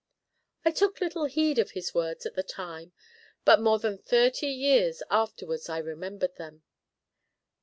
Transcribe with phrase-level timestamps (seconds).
[0.65, 2.91] I took little heed of his words at the time,
[3.45, 6.63] but more than thirty years afterwards I remembered them.